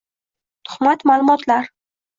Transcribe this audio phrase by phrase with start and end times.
[0.69, 1.73] tuhmat ma’lumotlar